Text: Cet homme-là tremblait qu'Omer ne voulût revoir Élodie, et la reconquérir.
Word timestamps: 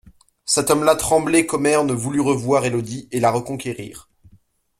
Cet 0.45 0.71
homme-là 0.71 0.95
tremblait 0.95 1.45
qu'Omer 1.45 1.83
ne 1.83 1.93
voulût 1.93 2.21
revoir 2.21 2.65
Élodie, 2.65 3.07
et 3.11 3.19
la 3.19 3.29
reconquérir. 3.29 4.09